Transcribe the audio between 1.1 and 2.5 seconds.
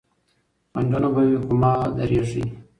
به وي خو مه درېږئ.